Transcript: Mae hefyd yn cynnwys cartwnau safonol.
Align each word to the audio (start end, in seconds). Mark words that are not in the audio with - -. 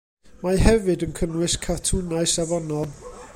Mae 0.45 0.61
hefyd 0.61 1.05
yn 1.07 1.13
cynnwys 1.19 1.59
cartwnau 1.67 2.33
safonol. 2.35 2.91